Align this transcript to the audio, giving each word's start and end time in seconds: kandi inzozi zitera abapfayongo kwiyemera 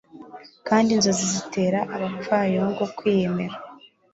kandi 0.67 0.89
inzozi 0.95 1.25
zitera 1.33 1.79
abapfayongo 1.95 2.83
kwiyemera 2.97 3.55